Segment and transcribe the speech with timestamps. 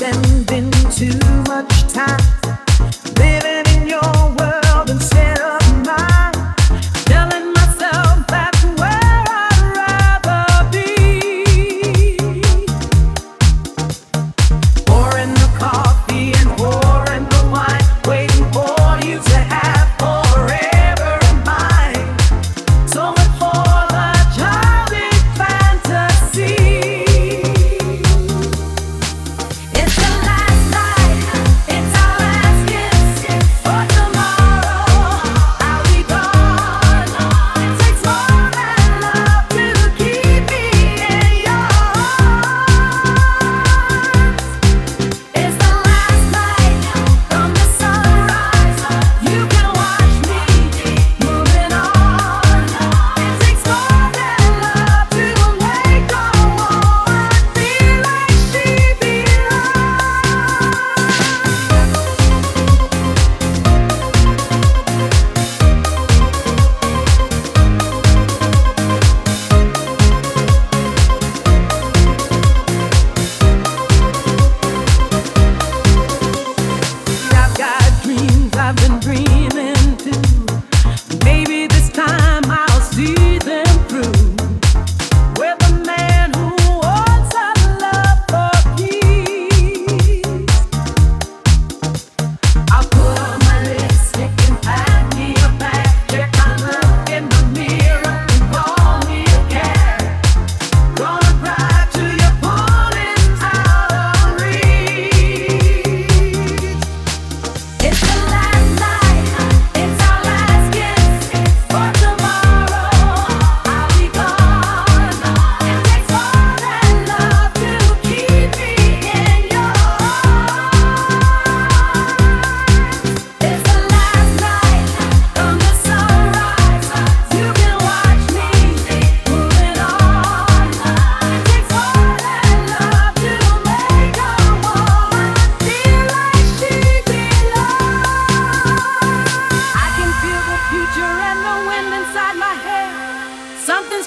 [0.00, 2.59] spending too much time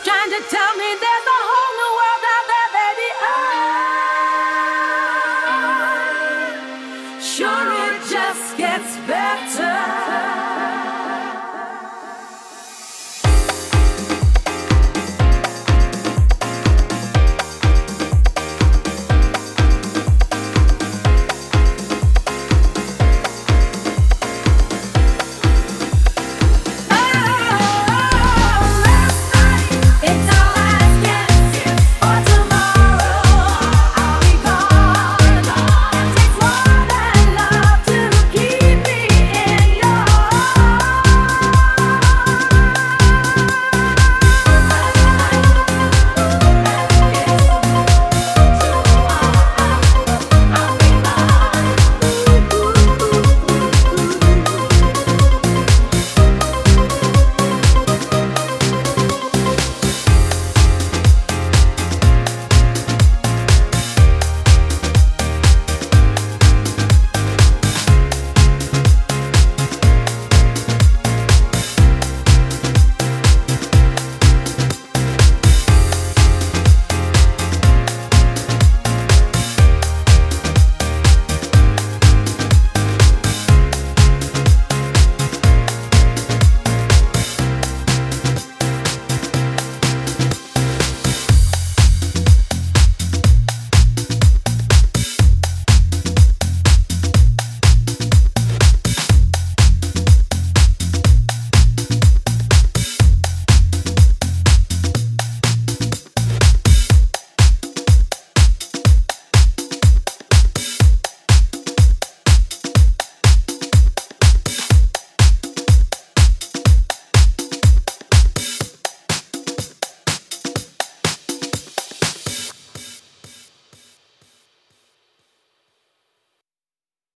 [0.01, 1.32] trying to tell me there's